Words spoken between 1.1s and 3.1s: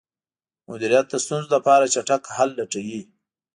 ستونزو لپاره چټک حل لټوي.